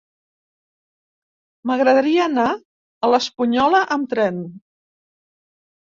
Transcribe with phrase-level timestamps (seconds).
[1.71, 2.47] M'agradaria anar
[3.09, 4.45] a l'Espunyola amb tren.